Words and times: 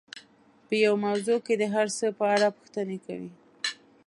په 0.65 0.73
يوه 0.83 0.97
موضوع 1.05 1.37
کې 1.45 1.53
د 1.57 1.63
هر 1.75 1.87
څه 1.97 2.05
په 2.19 2.23
اړه 2.35 2.47
پوښتنې 2.57 2.97
کوي. 3.05 3.31